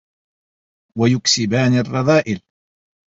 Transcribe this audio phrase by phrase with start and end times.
[0.97, 2.41] وَيُكْسِبَانِ الرَّذَائِلَ